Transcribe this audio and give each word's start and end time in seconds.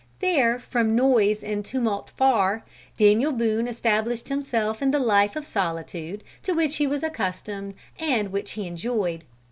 There 0.19 0.57
"from 0.57 0.95
noise 0.95 1.43
and 1.43 1.63
tumult 1.63 2.09
far," 2.17 2.65
Daniel 2.97 3.31
Boone 3.31 3.67
established 3.67 4.29
himself 4.29 4.81
in 4.81 4.89
the 4.89 4.97
life 4.97 5.35
of 5.35 5.45
solitude, 5.45 6.23
to 6.41 6.53
which 6.53 6.77
he 6.77 6.87
was 6.87 7.03
accustomed 7.03 7.75
and 7.99 8.31
which 8.31 8.53
he 8.53 8.65
enjoyed. 8.65 9.23